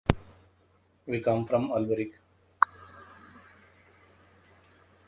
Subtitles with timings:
[1.05, 2.13] We come from Alberic.